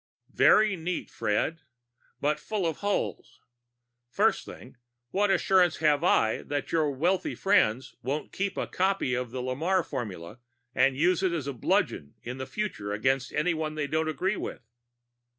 [0.33, 1.61] "Very neat, Fred.
[2.19, 3.39] But full of holes.
[4.09, 4.77] First thing,
[5.11, 9.83] what assurance have I that your wealthy friends won't keep a copy of the Lamarre
[9.85, 10.39] formula
[10.73, 14.63] and use it as a bludgeon in the future against anyone they don't agree with?"